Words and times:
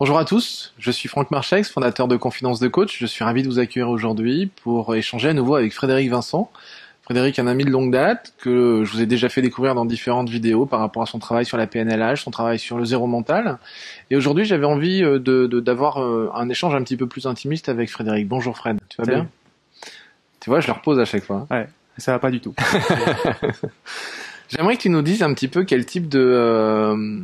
Bonjour 0.00 0.16
à 0.16 0.24
tous, 0.24 0.72
je 0.78 0.92
suis 0.92 1.08
Franck 1.08 1.32
Marchex, 1.32 1.72
fondateur 1.72 2.06
de 2.06 2.16
Confidence 2.16 2.60
de 2.60 2.68
Coach. 2.68 3.00
Je 3.00 3.06
suis 3.06 3.24
ravi 3.24 3.42
de 3.42 3.48
vous 3.48 3.58
accueillir 3.58 3.88
aujourd'hui 3.88 4.48
pour 4.62 4.94
échanger 4.94 5.30
à 5.30 5.32
nouveau 5.32 5.56
avec 5.56 5.74
Frédéric 5.74 6.08
Vincent. 6.08 6.52
Frédéric, 7.02 7.40
un 7.40 7.48
ami 7.48 7.64
de 7.64 7.70
longue 7.70 7.90
date 7.90 8.32
que 8.38 8.84
je 8.84 8.92
vous 8.92 9.02
ai 9.02 9.06
déjà 9.06 9.28
fait 9.28 9.42
découvrir 9.42 9.74
dans 9.74 9.84
différentes 9.84 10.28
vidéos 10.28 10.66
par 10.66 10.78
rapport 10.78 11.02
à 11.02 11.06
son 11.06 11.18
travail 11.18 11.44
sur 11.44 11.56
la 11.56 11.66
PNLH, 11.66 12.22
son 12.22 12.30
travail 12.30 12.60
sur 12.60 12.78
le 12.78 12.84
zéro 12.84 13.08
mental. 13.08 13.58
Et 14.10 14.16
aujourd'hui, 14.16 14.44
j'avais 14.44 14.66
envie 14.66 15.02
euh, 15.02 15.18
de, 15.18 15.48
d'avoir 15.58 16.00
euh, 16.00 16.30
un 16.32 16.48
échange 16.48 16.76
un 16.76 16.84
petit 16.84 16.96
peu 16.96 17.08
plus 17.08 17.26
intimiste 17.26 17.68
avec 17.68 17.90
Frédéric. 17.90 18.28
Bonjour 18.28 18.56
Fred, 18.56 18.78
tu 18.88 19.02
vas 19.02 19.04
bien? 19.04 19.28
Tu 20.38 20.48
vois, 20.48 20.60
je 20.60 20.68
le 20.68 20.74
repose 20.74 21.00
à 21.00 21.06
chaque 21.06 21.24
fois. 21.24 21.48
Ouais, 21.50 21.66
ça 21.96 22.12
va 22.12 22.20
pas 22.20 22.30
du 22.30 22.38
tout. 22.38 22.54
J'aimerais 24.48 24.76
que 24.76 24.82
tu 24.82 24.90
nous 24.90 25.02
dises 25.02 25.24
un 25.24 25.34
petit 25.34 25.48
peu 25.48 25.64
quel 25.64 25.84
type 25.86 26.08
de... 26.08 26.20
Euh, 26.20 27.20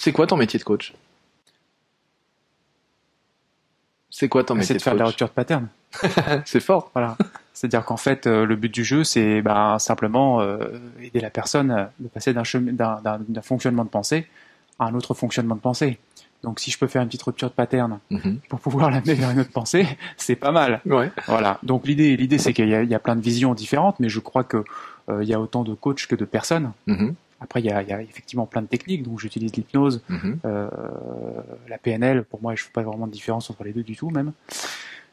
c'est 0.00 0.10
quoi 0.10 0.26
ton 0.26 0.36
métier 0.36 0.58
de 0.58 0.64
coach? 0.64 0.92
C'est 4.16 4.28
quoi 4.28 4.44
ton 4.44 4.54
métier 4.54 4.68
C'est 4.68 4.74
de, 4.74 4.82
faire 4.82 4.94
de 4.94 5.00
la 5.00 5.06
rupture 5.06 5.26
de 5.26 5.32
pattern. 5.32 5.66
c'est 6.44 6.60
fort. 6.60 6.92
Voilà. 6.94 7.16
C'est-à-dire 7.52 7.84
qu'en 7.84 7.96
fait, 7.96 8.28
euh, 8.28 8.46
le 8.46 8.54
but 8.54 8.72
du 8.72 8.84
jeu, 8.84 9.02
c'est 9.02 9.42
ben, 9.42 9.80
simplement 9.80 10.40
euh, 10.40 10.78
aider 11.02 11.18
la 11.18 11.30
personne 11.30 11.88
de 11.98 12.06
passer 12.06 12.32
d'un, 12.32 12.44
d'un, 13.02 13.42
fonctionnement 13.42 13.82
de 13.82 13.88
pensée 13.88 14.28
à 14.78 14.84
un 14.84 14.94
autre 14.94 15.14
fonctionnement 15.14 15.56
de 15.56 15.60
pensée. 15.60 15.98
Donc, 16.44 16.60
si 16.60 16.70
je 16.70 16.78
peux 16.78 16.86
faire 16.86 17.02
une 17.02 17.08
petite 17.08 17.24
rupture 17.24 17.48
de 17.48 17.54
pattern 17.54 17.98
mhm. 18.10 18.38
pour 18.48 18.60
pouvoir 18.60 18.92
l'amener 18.92 19.14
vers 19.14 19.30
une 19.30 19.40
autre 19.40 19.50
pensée, 19.50 19.84
c'est 20.16 20.36
pas 20.36 20.52
mal. 20.52 20.80
Ouais. 20.86 21.10
Voilà. 21.26 21.58
Donc, 21.64 21.84
l'idée, 21.84 22.16
l'idée, 22.16 22.38
c'est 22.38 22.52
qu'il 22.52 22.68
y 22.68 22.74
a, 22.76 22.84
il 22.84 22.88
y 22.88 22.94
a 22.94 23.00
plein 23.00 23.16
de 23.16 23.20
visions 23.20 23.52
différentes, 23.52 23.98
mais 23.98 24.08
je 24.08 24.20
crois 24.20 24.44
que 24.44 24.62
euh, 25.08 25.24
il 25.24 25.28
y 25.28 25.34
a 25.34 25.40
autant 25.40 25.64
de 25.64 25.74
coachs 25.74 26.06
que 26.06 26.14
de 26.14 26.24
personnes. 26.24 26.70
Mhm. 26.86 27.14
Après, 27.44 27.60
il 27.60 27.66
y, 27.66 27.70
a, 27.70 27.82
il 27.82 27.88
y, 27.90 27.92
a, 27.92 28.00
effectivement 28.00 28.46
plein 28.46 28.62
de 28.62 28.66
techniques. 28.66 29.02
Donc, 29.02 29.20
j'utilise 29.20 29.54
l'hypnose, 29.54 30.02
mhm. 30.08 30.38
euh, 30.46 30.66
la 31.68 31.76
PNL. 31.76 32.24
Pour 32.24 32.40
moi, 32.40 32.54
je 32.54 32.62
ne 32.62 32.64
fais 32.64 32.72
pas 32.72 32.82
vraiment 32.82 33.06
de 33.06 33.12
différence 33.12 33.50
entre 33.50 33.64
les 33.64 33.72
deux 33.72 33.82
du 33.82 33.94
tout, 33.94 34.08
même. 34.08 34.32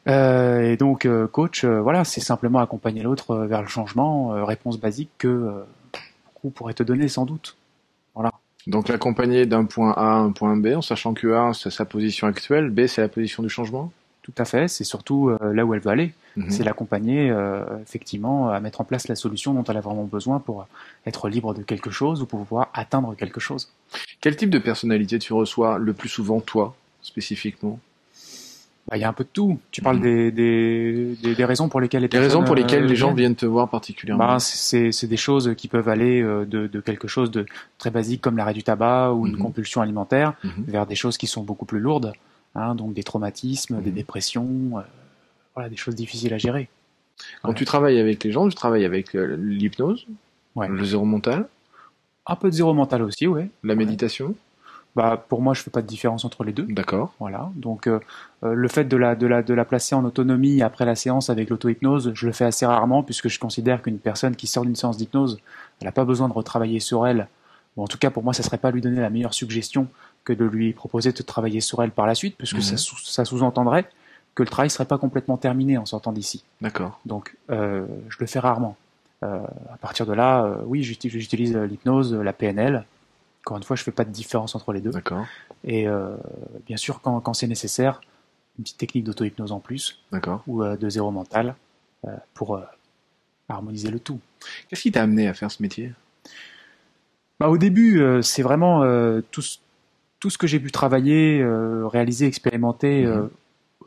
Euh, 0.07 0.71
et 0.71 0.77
donc, 0.77 1.05
euh, 1.05 1.27
coach, 1.27 1.65
voilà, 1.65 2.05
c'est 2.05 2.21
simplement 2.21 2.59
accompagner 2.59 3.03
l'autre 3.03 3.35
vers 3.35 3.61
le 3.61 3.67
changement. 3.67 4.45
réponse 4.45 4.79
basique 4.79 5.09
que 5.17 5.51
beaucoup 6.25 6.51
pourraient 6.51 6.73
te 6.73 6.83
donner, 6.83 7.09
sans 7.09 7.25
doute. 7.25 7.57
Voilà. 8.15 8.31
Donc, 8.65 8.87
l'accompagner 8.87 9.45
d'un 9.45 9.65
point 9.65 9.91
A 9.91 10.13
à 10.13 10.15
un 10.15 10.31
point 10.31 10.55
B, 10.55 10.67
en 10.67 10.81
sachant 10.81 11.13
que 11.13 11.33
A, 11.33 11.51
c'est 11.53 11.69
sa 11.69 11.83
position 11.83 12.27
actuelle, 12.27 12.69
B, 12.69 12.87
c'est 12.87 13.01
la 13.01 13.09
position 13.09 13.43
du 13.43 13.49
changement? 13.49 13.91
Tout 14.23 14.33
à 14.37 14.45
fait, 14.45 14.67
c'est 14.67 14.83
surtout 14.83 15.29
euh, 15.29 15.53
là 15.53 15.65
où 15.65 15.73
elle 15.73 15.81
veut 15.81 15.89
aller. 15.89 16.13
Mhm. 16.35 16.51
C'est 16.51 16.63
l'accompagner 16.63 17.29
euh, 17.29 17.63
effectivement 17.81 18.49
à 18.49 18.59
mettre 18.59 18.81
en 18.81 18.83
place 18.83 19.07
la 19.07 19.15
solution 19.15 19.53
dont 19.53 19.63
elle 19.63 19.77
a 19.77 19.81
vraiment 19.81 20.03
besoin 20.03 20.39
pour 20.39 20.67
être 21.05 21.27
libre 21.27 21.53
de 21.53 21.63
quelque 21.63 21.89
chose 21.89 22.21
ou 22.21 22.25
pour 22.25 22.39
pouvoir 22.39 22.69
atteindre 22.73 23.15
quelque 23.15 23.39
chose. 23.39 23.71
Quel 24.21 24.35
type 24.35 24.51
de 24.51 24.59
personnalité 24.59 25.17
tu 25.17 25.33
reçois 25.33 25.79
le 25.79 25.93
plus 25.93 26.09
souvent 26.09 26.39
toi, 26.39 26.75
spécifiquement? 27.01 27.79
Bah, 28.87 28.97
il 28.97 29.01
y 29.01 29.03
a 29.03 29.09
un 29.09 29.13
peu 29.13 29.23
de 29.23 29.29
tout. 29.31 29.59
Tu 29.71 29.81
parles 29.81 29.97
mhm. 29.97 30.31
des, 30.31 31.15
des, 31.35 31.45
raisons 31.45 31.67
pour 31.67 31.81
lesquelles 31.81 32.03
les 32.03 32.07
Des 32.07 32.19
raisons 32.19 32.43
pour 32.43 32.55
lesquelles 32.55 32.85
les 32.85 32.95
gens 32.95 33.11
euh, 33.11 33.15
viennent 33.15 33.35
te 33.35 33.47
voir 33.47 33.69
particulièrement. 33.69 34.27
Bah, 34.27 34.39
c'est 34.39 35.07
des 35.07 35.17
choses 35.17 35.55
qui 35.57 35.67
peuvent 35.67 35.89
aller 35.89 36.21
de, 36.21 36.45
de, 36.67 36.79
quelque 36.79 37.07
chose 37.07 37.31
de 37.31 37.47
très 37.79 37.89
basique 37.89 38.21
comme 38.21 38.37
l'arrêt 38.37 38.53
du 38.53 38.63
tabac 38.63 39.13
ou 39.13 39.25
une 39.25 39.33
mhm. 39.33 39.41
compulsion 39.41 39.81
alimentaire 39.81 40.33
vers 40.67 40.85
des 40.85 40.95
choses 40.95 41.17
qui 41.17 41.25
sont 41.25 41.41
beaucoup 41.41 41.65
plus 41.65 41.79
lourdes. 41.79 42.13
Hein, 42.55 42.75
donc 42.75 42.93
des 42.93 43.03
traumatismes, 43.03 43.81
des 43.81 43.91
mhm. 43.91 43.95
dépressions, 43.95 44.77
euh, 44.77 44.81
voilà, 45.55 45.69
des 45.69 45.77
choses 45.77 45.95
difficiles 45.95 46.33
à 46.33 46.37
gérer. 46.37 46.69
Quand 47.43 47.53
tu 47.53 47.65
travailles 47.65 47.99
avec 47.99 48.23
les 48.23 48.31
gens, 48.31 48.47
tu 48.49 48.55
travailles 48.55 48.85
avec 48.85 49.15
euh, 49.15 49.37
l'hypnose, 49.37 50.07
le 50.57 50.83
zéro 50.83 51.05
mental 51.05 51.47
Un 52.25 52.35
peu 52.35 52.49
de 52.49 52.55
zéro 52.55 52.73
mental 52.73 53.03
aussi, 53.03 53.27
oui. 53.27 53.43
La 53.63 53.75
méditation 53.75 54.35
bah, 54.93 55.23
pour 55.29 55.41
moi, 55.41 55.53
je 55.53 55.61
fais 55.61 55.71
pas 55.71 55.81
de 55.81 55.87
différence 55.87 56.25
entre 56.25 56.43
les 56.43 56.51
deux. 56.51 56.63
D'accord. 56.63 57.13
Voilà. 57.19 57.49
Donc, 57.55 57.87
euh, 57.87 57.99
le 58.41 58.67
fait 58.67 58.83
de 58.83 58.97
la, 58.97 59.15
de, 59.15 59.25
la, 59.25 59.41
de 59.41 59.53
la 59.53 59.63
placer 59.63 59.95
en 59.95 60.03
autonomie 60.03 60.61
après 60.61 60.83
la 60.83 60.95
séance 60.95 61.29
avec 61.29 61.49
l'auto-hypnose, 61.49 62.11
je 62.13 62.25
le 62.25 62.33
fais 62.33 62.43
assez 62.43 62.65
rarement 62.65 63.01
puisque 63.01 63.29
je 63.29 63.39
considère 63.39 63.81
qu'une 63.81 63.99
personne 63.99 64.35
qui 64.35 64.47
sort 64.47 64.65
d'une 64.65 64.75
séance 64.75 64.97
d'hypnose, 64.97 65.39
elle 65.79 65.85
n'a 65.85 65.93
pas 65.93 66.03
besoin 66.03 66.27
de 66.27 66.33
retravailler 66.33 66.81
sur 66.81 67.07
elle. 67.07 67.29
Bon, 67.77 67.83
en 67.83 67.87
tout 67.87 67.97
cas, 67.97 68.09
pour 68.09 68.23
moi, 68.23 68.33
ça 68.33 68.43
serait 68.43 68.57
pas 68.57 68.71
lui 68.71 68.81
donner 68.81 68.99
la 68.99 69.09
meilleure 69.09 69.33
suggestion 69.33 69.87
que 70.23 70.33
de 70.33 70.45
lui 70.45 70.73
proposer 70.73 71.11
de 71.11 71.21
travailler 71.23 71.61
sur 71.61 71.81
elle 71.83 71.91
par 71.91 72.05
la 72.05 72.15
suite, 72.15 72.35
puisque 72.37 72.61
ça, 72.61 72.73
mhm. 72.73 72.97
ça 73.03 73.25
sous-entendrait 73.25 73.89
que 74.35 74.43
le 74.43 74.49
travail 74.49 74.69
serait 74.69 74.85
pas 74.85 74.97
complètement 74.97 75.37
terminé 75.37 75.77
en 75.77 75.85
sortant 75.85 76.11
d'ici. 76.11 76.43
D'accord. 76.61 76.99
Donc, 77.05 77.35
euh, 77.49 77.85
je 78.09 78.17
le 78.19 78.27
fais 78.27 78.39
rarement. 78.39 78.77
Euh, 79.23 79.39
à 79.71 79.77
partir 79.77 80.05
de 80.05 80.13
là, 80.13 80.45
euh, 80.45 80.55
oui, 80.65 80.83
j'utilise 80.83 81.55
l'hypnose, 81.55 82.13
la 82.13 82.33
PNL. 82.33 82.85
Encore 83.43 83.57
une 83.57 83.63
fois, 83.63 83.75
je 83.75 83.83
fais 83.83 83.91
pas 83.91 84.05
de 84.05 84.11
différence 84.11 84.55
entre 84.55 84.71
les 84.73 84.81
deux. 84.81 84.91
D'accord. 84.91 85.25
Et 85.63 85.87
bien 86.65 86.77
sûr, 86.77 87.01
quand, 87.01 87.19
quand 87.21 87.33
c'est 87.33 87.47
nécessaire, 87.47 88.01
une 88.57 88.63
petite 88.63 88.77
technique 88.77 89.03
d'auto-hypnose 89.03 89.51
en 89.51 89.59
plus. 89.59 89.99
D'accord. 90.11 90.43
Ou 90.47 90.63
de 90.63 90.89
zéro 90.89 91.11
mental 91.11 91.55
pour 92.35 92.61
harmoniser 93.49 93.89
le 93.89 93.99
tout. 93.99 94.19
Qu'est-ce 94.69 94.83
qui 94.83 94.91
t'a 94.91 95.01
amené 95.01 95.27
à 95.27 95.33
faire 95.33 95.51
ce 95.51 95.61
métier? 95.61 95.91
Bah, 97.39 97.49
Au 97.49 97.57
début, 97.57 98.03
c'est 98.21 98.43
vraiment 98.43 98.81
tout, 99.31 99.41
tout 100.21 100.29
ce 100.29 100.37
que 100.37 100.47
j'ai 100.47 100.59
pu 100.59 100.71
travailler, 100.71 101.41
euh, 101.41 101.85
réaliser, 101.87 102.27
expérimenter 102.27 103.05
mhm. 103.05 103.11
euh, 103.11 103.27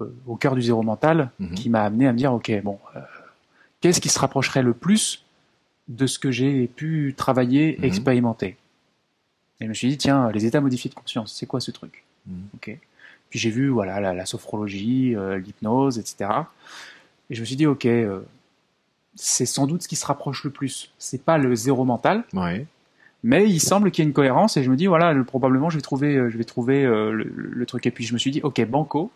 euh, 0.02 0.14
au 0.26 0.36
cœur 0.36 0.54
du 0.56 0.62
zéro 0.62 0.82
mental, 0.82 1.30
mhm. 1.38 1.54
qui 1.54 1.70
m'a 1.70 1.82
amené 1.82 2.06
à 2.06 2.12
me 2.12 2.18
dire, 2.18 2.34
ok, 2.34 2.52
bon, 2.62 2.78
qu'est-ce 3.80 4.00
qui 4.00 4.10
se 4.10 4.18
rapprocherait 4.18 4.62
le 4.62 4.74
plus 4.74 5.24
de 5.88 6.06
ce 6.06 6.18
que 6.18 6.30
j'ai 6.30 6.66
pu 6.66 7.14
travailler, 7.16 7.76
mhm. 7.78 7.84
expérimenter? 7.84 8.56
Et 9.60 9.64
je 9.64 9.68
me 9.68 9.74
suis 9.74 9.88
dit, 9.88 9.96
tiens, 9.96 10.30
les 10.32 10.44
états 10.44 10.60
modifiés 10.60 10.90
de 10.90 10.96
conscience, 10.96 11.32
c'est 11.32 11.46
quoi 11.46 11.60
ce 11.60 11.70
truc? 11.70 12.04
Ok. 12.56 12.76
Puis 13.30 13.38
j'ai 13.38 13.50
vu, 13.50 13.68
voilà, 13.68 14.12
la, 14.12 14.26
sophrologie, 14.26 15.14
l'hypnose, 15.38 15.98
etc. 15.98 16.30
Et 17.30 17.34
je 17.34 17.40
me 17.40 17.44
suis 17.46 17.56
dit, 17.56 17.66
ok, 17.66 17.86
c'est 19.14 19.46
sans 19.46 19.66
doute 19.66 19.82
ce 19.82 19.88
qui 19.88 19.96
se 19.96 20.06
rapproche 20.06 20.42
le 20.42 20.50
plus. 20.50 20.92
C'est 20.98 21.22
pas 21.22 21.38
le 21.38 21.54
zéro 21.54 21.84
mental, 21.84 22.24
ouais. 22.32 22.66
Mais 23.24 23.48
il 23.48 23.58
semble 23.58 23.90
qu'il 23.90 24.04
y 24.04 24.06
ait 24.06 24.08
une 24.08 24.14
cohérence 24.14 24.56
et 24.56 24.62
je 24.62 24.70
me 24.70 24.76
dis 24.76 24.86
voilà 24.86 25.14
probablement 25.24 25.70
je 25.70 25.76
vais 25.78 25.82
trouver 25.82 26.14
euh, 26.14 26.30
je 26.30 26.36
vais 26.36 26.44
trouver 26.44 26.84
euh, 26.84 27.10
le, 27.12 27.66
truc. 27.66 27.86
Et 27.86 27.90
puis 27.90 28.04
je 28.04 28.12
me 28.12 28.18
suis 28.18 28.30
dit 28.30 28.40
ok 28.42 28.64
banco. 28.66 29.10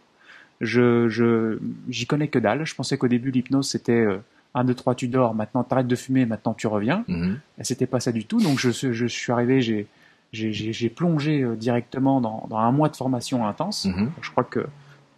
Je 0.61 1.09
je 1.09 1.59
j'y 1.89 2.07
connais 2.07 2.29
que 2.29 2.39
dalle. 2.39 2.67
Je 2.67 2.75
pensais 2.75 2.99
qu'au 2.99 3.09
début 3.09 3.31
l'hypnose 3.31 3.69
c'était 3.69 4.07
1 4.55 4.65
2 4.65 4.75
3 4.75 4.95
tu 4.95 5.09
dors. 5.09 5.35
Maintenant 5.35 5.63
t'arrêtes 5.63 5.87
de 5.87 5.95
fumer. 5.95 6.27
Maintenant 6.27 6.55
tu 6.55 6.67
reviens. 6.67 7.05
Mm 7.07 7.35
et 7.61 7.65
c'était 7.65 7.87
pas 7.87 8.01
ça 8.01 8.11
du 8.11 8.25
tout. 8.25 8.41
Donc 8.41 8.59
je 8.59 8.71
je 8.71 9.07
suis 9.07 9.31
arrivé 9.31 9.61
j'ai 9.61 9.87
j'ai 10.33 10.89
plongé 10.89 11.43
euh, 11.43 11.57
directement 11.57 12.21
dans, 12.21 12.47
dans 12.49 12.59
un 12.59 12.73
mois 12.73 12.89
de 12.89 12.97
formation 12.97 13.47
intense. 13.47 13.87
Mhm. 13.87 14.11
je 14.21 14.31
crois 14.31 14.45
que 14.45 14.67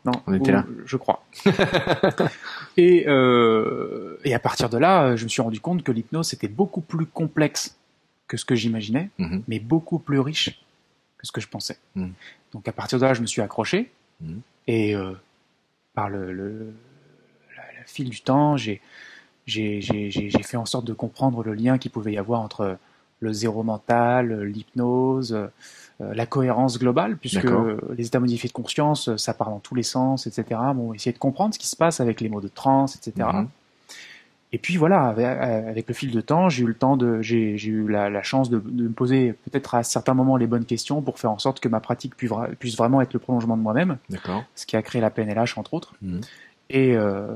non, 0.06 0.12
on 0.26 0.32
était 0.32 0.52
là. 0.52 0.64
Je 0.86 0.96
crois. 0.96 1.22
et, 2.78 3.04
euh, 3.06 4.16
et 4.24 4.34
à 4.34 4.38
partir 4.38 4.70
de 4.70 4.78
là, 4.78 5.14
je 5.14 5.24
me 5.24 5.28
suis 5.28 5.42
rendu 5.42 5.60
compte 5.60 5.82
que 5.82 5.92
l'hypnose 5.92 6.28
c'était 6.28 6.48
beaucoup 6.48 6.80
plus 6.80 7.04
complexe 7.04 7.76
que 8.30 8.36
ce 8.36 8.44
que 8.44 8.54
j'imaginais, 8.54 9.10
mhm. 9.18 9.42
mais 9.48 9.58
beaucoup 9.58 9.98
plus 9.98 10.20
riche 10.20 10.62
que 11.18 11.26
ce 11.26 11.32
que 11.32 11.40
je 11.40 11.48
pensais. 11.48 11.78
Mhm. 11.96 12.12
Donc 12.52 12.68
à 12.68 12.72
partir 12.72 13.00
de 13.00 13.04
là, 13.04 13.12
je 13.12 13.22
me 13.22 13.26
suis 13.26 13.42
accroché 13.42 13.90
mhm. 14.20 14.40
et 14.68 14.94
euh, 14.94 15.14
par 15.94 16.08
le, 16.08 16.32
le, 16.32 16.72
fil 17.86 18.08
du 18.08 18.20
temps, 18.20 18.56
j'ai 18.56 18.80
fait 19.48 20.56
en 20.56 20.64
sorte 20.64 20.86
de 20.86 20.92
comprendre 20.92 21.42
le 21.42 21.54
lien 21.54 21.76
qu'il 21.76 21.90
pouvait 21.90 22.12
y 22.12 22.18
avoir 22.18 22.40
entre 22.40 22.78
le 23.18 23.32
zéro 23.32 23.64
mental, 23.64 24.44
l'hypnose, 24.44 25.32
euh, 25.32 25.48
la 25.98 26.24
cohérence 26.24 26.78
globale, 26.78 27.16
puisque 27.16 27.48
les 27.96 28.06
états 28.06 28.20
modifiés 28.20 28.48
de 28.48 28.54
conscience, 28.54 29.16
ça 29.16 29.34
part 29.34 29.50
dans 29.50 29.58
tous 29.58 29.74
les 29.74 29.82
sens, 29.82 30.28
etc. 30.28 30.60
Bon, 30.76 30.94
essayer 30.94 31.12
de 31.12 31.18
comprendre 31.18 31.52
ce 31.52 31.58
qui 31.58 31.66
se 31.66 31.74
passe 31.74 31.98
avec 32.00 32.20
les 32.20 32.28
mots 32.28 32.40
de 32.40 32.48
transe, 32.48 32.94
etc. 32.94 33.26
Et 34.52 34.58
puis 34.58 34.76
voilà, 34.76 35.06
avec, 35.06 35.86
le 35.86 35.94
fil 35.94 36.10
de 36.10 36.20
temps, 36.20 36.48
j'ai 36.48 36.64
eu 36.64 36.66
le 36.66 36.74
temps 36.74 36.96
de, 36.96 37.22
j'ai 37.22 37.54
eu 37.54 37.86
la, 37.88 38.22
chance 38.22 38.50
de, 38.50 38.58
me 38.58 38.90
poser 38.90 39.32
peut-être 39.32 39.76
à 39.76 39.82
certains 39.84 40.14
moments 40.14 40.36
les 40.36 40.48
bonnes 40.48 40.64
questions 40.64 41.02
pour 41.02 41.20
faire 41.20 41.30
en 41.30 41.38
sorte 41.38 41.60
que 41.60 41.68
ma 41.68 41.78
pratique 41.78 42.16
puisse, 42.16 42.76
vraiment 42.76 43.00
être 43.00 43.12
le 43.12 43.20
prolongement 43.20 43.56
de 43.56 43.62
moi-même. 43.62 43.98
D'accord. 44.08 44.44
Ce 44.56 44.66
qui 44.66 44.76
a 44.76 44.82
créé 44.82 45.00
la 45.00 45.10
PNLH 45.10 45.56
entre 45.56 45.74
autres. 45.74 45.94
Mmh. 46.02 46.20
Et, 46.68 46.96
euh, 46.96 47.28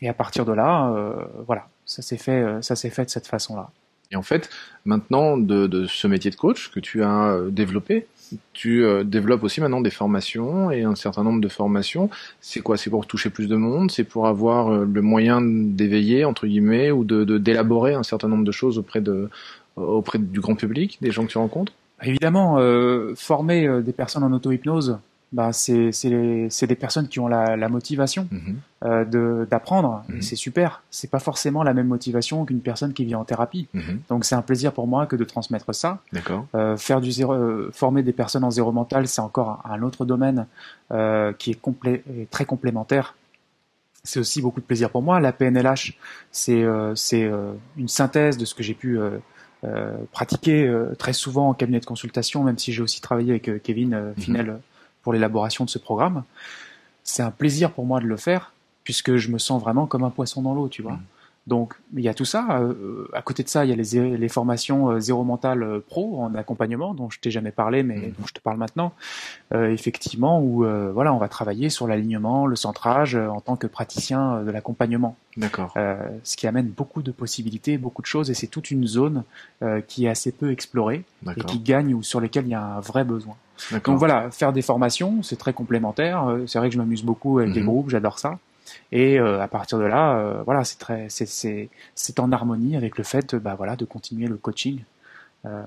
et 0.00 0.08
à 0.08 0.14
partir 0.14 0.44
de 0.44 0.52
là, 0.52 0.90
euh, 0.90 1.24
voilà, 1.46 1.68
ça 1.86 2.02
s'est 2.02 2.16
fait, 2.16 2.44
ça 2.62 2.74
s'est 2.74 2.90
fait 2.90 3.04
de 3.04 3.10
cette 3.10 3.28
façon-là. 3.28 3.70
Et 4.10 4.16
en 4.16 4.22
fait, 4.22 4.48
maintenant, 4.84 5.36
de, 5.36 5.66
de, 5.66 5.86
ce 5.86 6.06
métier 6.06 6.30
de 6.30 6.36
coach 6.36 6.70
que 6.70 6.80
tu 6.80 7.02
as 7.02 7.30
euh, 7.30 7.50
développé, 7.50 8.06
tu 8.52 8.84
euh, 8.84 9.04
développes 9.04 9.42
aussi 9.42 9.60
maintenant 9.60 9.80
des 9.80 9.90
formations 9.90 10.70
et 10.70 10.82
un 10.82 10.94
certain 10.94 11.22
nombre 11.22 11.40
de 11.40 11.48
formations. 11.48 12.10
C'est 12.40 12.60
quoi? 12.60 12.76
C'est 12.76 12.90
pour 12.90 13.06
toucher 13.06 13.30
plus 13.30 13.48
de 13.48 13.56
monde? 13.56 13.90
C'est 13.90 14.04
pour 14.04 14.26
avoir 14.26 14.68
euh, 14.68 14.88
le 14.90 15.02
moyen 15.02 15.40
d'éveiller 15.42 16.24
entre 16.24 16.46
guillemets 16.46 16.90
ou 16.90 17.04
de 17.04 17.24
d'élaborer 17.38 17.94
un 17.94 18.02
certain 18.02 18.28
nombre 18.28 18.44
de 18.44 18.52
choses 18.52 18.78
auprès 18.78 19.00
de 19.00 19.28
auprès 19.76 20.18
du 20.18 20.40
grand 20.40 20.54
public, 20.54 20.98
des 21.00 21.10
gens 21.10 21.24
que 21.24 21.32
tu 21.32 21.38
rencontres? 21.38 21.72
Évidemment, 22.02 22.58
former 23.16 23.82
des 23.82 23.92
personnes 23.92 24.22
en 24.22 24.32
auto-hypnose, 24.32 24.98
bah, 25.34 25.52
c'est 25.52 25.90
des 26.06 26.76
personnes 26.76 27.08
qui 27.08 27.18
ont 27.18 27.26
la, 27.26 27.56
la 27.56 27.68
motivation 27.68 28.28
mhm. 28.30 28.56
euh, 28.84 29.44
d'apprendre. 29.46 30.04
Mhm. 30.08 30.22
C'est 30.22 30.36
super. 30.36 30.84
C'est 30.92 31.10
pas 31.10 31.18
forcément 31.18 31.64
la 31.64 31.74
même 31.74 31.88
motivation 31.88 32.44
qu'une 32.44 32.60
personne 32.60 32.92
qui 32.92 33.04
vient 33.04 33.18
en 33.18 33.24
thérapie. 33.24 33.66
Mhm. 33.74 34.00
Donc 34.08 34.24
c'est 34.24 34.36
un 34.36 34.42
plaisir 34.42 34.72
pour 34.72 34.86
moi 34.86 35.06
que 35.06 35.16
de 35.16 35.24
transmettre 35.24 35.74
ça. 35.74 35.98
D'accord. 36.12 36.46
Euh, 36.54 36.76
faire 36.76 37.00
du 37.00 37.10
zéro, 37.10 37.32
euh, 37.32 37.68
former 37.72 38.04
des 38.04 38.12
personnes 38.12 38.44
en 38.44 38.52
zéro 38.52 38.70
mental, 38.70 39.08
c'est 39.08 39.20
encore 39.20 39.60
un, 39.68 39.82
autre 39.82 40.04
domaine 40.04 40.46
euh, 40.92 41.32
qui 41.32 41.50
est, 41.50 41.60
complet, 41.60 42.04
et 42.16 42.26
très 42.26 42.44
complémentaire. 42.44 43.16
C'est 44.04 44.20
aussi 44.20 44.40
beaucoup 44.40 44.60
de 44.60 44.66
plaisir 44.66 44.88
pour 44.88 45.02
moi. 45.02 45.18
La 45.18 45.32
PNLH, 45.32 45.98
c'est 46.30 46.62
euh, 46.62 46.94
c'est 46.94 47.28
une 47.76 47.88
synthèse 47.88 48.38
de 48.38 48.44
ce 48.44 48.54
que 48.54 48.62
j'ai 48.62 48.74
pu 48.74 49.00
pratiquer 50.12 50.70
très 50.98 51.14
souvent 51.14 51.48
en 51.48 51.54
cabinet 51.54 51.80
de 51.80 51.86
consultation, 51.86 52.44
même 52.44 52.58
si 52.58 52.72
j'ai 52.72 52.82
aussi 52.82 53.00
travaillé 53.00 53.30
avec 53.30 53.62
Kevin 53.64 54.12
Finel 54.18 54.60
pour 55.04 55.12
l'élaboration 55.12 55.64
de 55.64 55.70
ce 55.70 55.78
programme. 55.78 56.24
C'est 57.04 57.22
un 57.22 57.30
plaisir 57.30 57.70
pour 57.70 57.86
moi 57.86 58.00
de 58.00 58.06
le 58.06 58.16
faire, 58.16 58.52
puisque 58.82 59.16
je 59.16 59.30
me 59.30 59.38
sens 59.38 59.62
vraiment 59.62 59.86
comme 59.86 60.02
un 60.02 60.10
poisson 60.10 60.42
dans 60.42 60.54
l'eau, 60.54 60.68
tu 60.68 60.82
vois. 60.82 60.94
Mm. 60.94 61.02
Donc 61.46 61.74
il 61.94 62.00
y 62.00 62.08
a 62.08 62.14
tout 62.14 62.24
ça. 62.24 62.58
Euh, 62.60 63.06
à 63.12 63.20
côté 63.20 63.42
de 63.42 63.48
ça, 63.48 63.64
il 63.64 63.70
y 63.70 63.72
a 63.72 63.76
les, 63.76 64.16
les 64.16 64.28
formations 64.28 64.90
euh, 64.90 65.00
zéro 65.00 65.24
mental 65.24 65.62
euh, 65.62 65.84
pro 65.86 66.22
en 66.22 66.34
accompagnement 66.34 66.94
dont 66.94 67.10
je 67.10 67.20
t'ai 67.20 67.30
jamais 67.30 67.50
parlé, 67.50 67.82
mais 67.82 67.96
mm. 67.96 68.12
dont 68.18 68.26
je 68.26 68.32
te 68.32 68.40
parle 68.40 68.56
maintenant. 68.56 68.94
Euh, 69.52 69.70
effectivement, 69.70 70.40
où 70.40 70.64
voilà, 70.94 71.12
on 71.12 71.18
va 71.18 71.28
travailler 71.28 71.68
sur 71.68 71.86
l'alignement, 71.86 72.46
le 72.46 72.56
centrage 72.56 73.14
en 73.14 73.40
tant 73.40 73.56
que 73.56 73.66
praticien 73.66 74.42
de 74.42 74.50
l'accompagnement. 74.50 75.16
D'accord. 75.36 75.74
ce 76.22 76.36
qui 76.36 76.46
amène 76.46 76.68
beaucoup 76.68 77.02
de 77.02 77.10
possibilités, 77.10 77.76
beaucoup 77.76 78.02
de 78.02 78.06
choses, 78.06 78.30
et 78.30 78.34
c'est 78.34 78.46
toute 78.46 78.70
une 78.70 78.86
zone 78.86 79.24
qui 79.88 80.06
est 80.06 80.08
assez 80.08 80.30
peu 80.30 80.52
explorée 80.52 81.04
et 81.36 81.40
qui 81.42 81.58
gagne 81.58 81.92
ou 81.92 82.02
sur 82.02 82.20
lesquelles 82.20 82.46
il 82.46 82.50
y 82.50 82.54
a 82.54 82.62
un 82.62 82.80
vrai 82.80 83.04
besoin. 83.04 83.36
Donc 83.72 83.98
voilà, 83.98 84.30
faire 84.30 84.52
des 84.52 84.62
formations, 84.62 85.22
c'est 85.22 85.36
très 85.36 85.52
complémentaire. 85.52 86.28
Euh, 86.28 86.46
c'est 86.46 86.58
vrai 86.58 86.68
que 86.68 86.74
je 86.74 86.78
m'amuse 86.78 87.02
beaucoup 87.02 87.38
avec 87.38 87.52
des 87.52 87.60
mhm. 87.60 87.66
groupes, 87.66 87.90
j'adore 87.90 88.18
ça. 88.18 88.38
Et 88.92 89.18
euh, 89.18 89.40
à 89.40 89.48
partir 89.48 89.78
de 89.78 89.84
là, 89.84 90.16
euh, 90.16 90.42
voilà, 90.44 90.64
c'est 90.64 90.78
très, 90.78 91.06
c'est, 91.08 91.26
c'est, 91.26 91.68
c'est 91.94 92.20
en 92.20 92.32
harmonie 92.32 92.76
avec 92.76 92.98
le 92.98 93.04
fait, 93.04 93.34
bah 93.34 93.54
voilà, 93.56 93.76
de 93.76 93.84
continuer 93.84 94.26
le 94.26 94.36
coaching, 94.36 94.80
euh, 95.46 95.62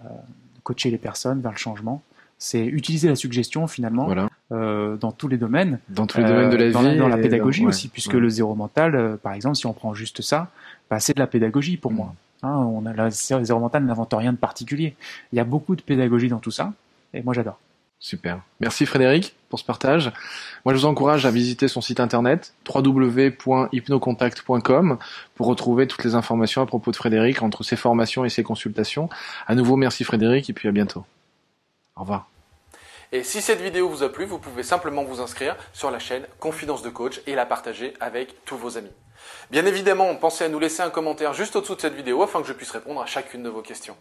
coacher 0.64 0.90
les 0.90 0.98
personnes 0.98 1.42
vers 1.42 1.52
le 1.52 1.58
changement. 1.58 2.02
C'est 2.40 2.64
utiliser 2.66 3.10
la 3.10 3.16
suggestion 3.16 3.66
finalement 3.66 4.06
voilà. 4.06 4.30
dans 4.52 5.12
tous 5.12 5.28
les 5.28 5.38
domaines, 5.38 5.80
dans 5.90 6.06
tous 6.06 6.20
les 6.20 6.26
domaines 6.26 6.52
de 6.52 6.56
la 6.56 6.70
dans 6.70 6.84
vie, 6.84 6.96
dans 6.96 7.08
la 7.08 7.18
pédagogie 7.18 7.66
aussi, 7.66 7.88
puisque 7.88 8.14
le 8.14 8.30
zéro 8.30 8.54
mental, 8.54 9.18
par 9.24 9.34
exemple, 9.34 9.56
si 9.56 9.66
on 9.66 9.74
prend 9.74 9.96
juste 9.96 10.22
ça, 10.22 10.52
bah, 10.92 11.00
c'est 11.00 11.16
de 11.16 11.20
la 11.20 11.26
pédagogie 11.26 11.78
pour 11.78 11.92
mm. 11.92 11.96
moi. 11.96 12.14
Hein, 12.44 12.54
on 12.54 12.86
a, 12.86 12.94
le 12.94 13.10
zéro 13.10 13.60
mental 13.60 13.84
n'invente 13.86 14.14
rien 14.14 14.34
de 14.34 14.38
particulier. 14.38 14.96
Il 15.34 15.38
y 15.38 15.40
a 15.40 15.44
beaucoup 15.44 15.76
de 15.76 15.82
pédagogie 15.82 16.28
dans 16.28 16.38
tout 16.38 16.52
ça, 16.52 16.74
et 17.16 17.24
moi 17.24 17.34
j'adore. 17.34 17.58
Super. 18.00 18.42
Merci 18.60 18.86
Frédéric 18.86 19.36
pour 19.50 19.58
ce 19.58 19.66
partage. 19.66 20.12
Moi, 20.66 20.74
je 20.74 20.80
vous 20.80 20.86
encourage 20.86 21.26
à 21.26 21.32
visiter 21.32 21.68
son 21.68 21.82
site 21.82 22.00
internet 22.00 22.54
www.hypnocontact.com 22.68 25.00
pour 25.36 25.48
retrouver 25.48 25.88
toutes 25.88 26.04
les 26.04 26.14
informations 26.14 26.62
à 26.62 26.68
propos 26.68 26.92
de 26.92 26.96
Frédéric 26.96 27.42
entre 27.42 27.64
ses 27.64 27.76
formations 27.76 28.24
et 28.24 28.30
ses 28.30 28.44
consultations. 28.44 29.10
À 29.48 29.56
nouveau, 29.56 29.78
merci 29.78 30.04
Frédéric 30.04 30.48
et 30.50 30.54
puis 30.54 30.68
à 30.68 30.72
bientôt. 30.72 31.06
Au 31.96 32.02
revoir. 32.02 32.30
Et 33.12 33.24
si 33.24 33.42
cette 33.42 33.62
vidéo 33.62 33.90
vous 33.90 34.04
a 34.04 34.10
plu, 34.10 34.26
vous 34.26 34.38
pouvez 34.38 34.62
simplement 34.64 35.04
vous 35.04 35.22
inscrire 35.22 35.56
sur 35.74 35.90
la 35.90 35.98
chaîne 35.98 36.28
Confidence 36.40 36.84
de 36.84 36.90
Coach 36.90 37.22
et 37.26 37.36
la 37.36 37.46
partager 37.46 37.94
avec 38.02 38.44
tous 38.44 38.58
vos 38.58 38.78
amis. 38.78 38.92
Bien 39.50 39.66
évidemment, 39.66 40.14
pensez 40.16 40.44
à 40.44 40.50
nous 40.50 40.60
laisser 40.60 40.84
un 40.84 40.90
commentaire 40.90 41.34
juste 41.34 41.56
au-dessous 41.56 41.76
de 41.76 41.82
cette 41.82 41.96
vidéo 41.96 42.22
afin 42.22 42.42
que 42.42 42.48
je 42.48 42.54
puisse 42.54 42.72
répondre 42.72 43.02
à 43.02 43.06
chacune 43.06 43.44
de 43.44 43.50
vos 43.50 43.62
questions. 43.62 43.96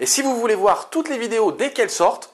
Et 0.00 0.06
si 0.06 0.22
vous 0.22 0.40
voulez 0.40 0.54
voir 0.54 0.88
toutes 0.88 1.10
les 1.10 1.18
vidéos 1.18 1.52
dès 1.52 1.72
qu'elles 1.72 1.90
sortent, 1.90 2.33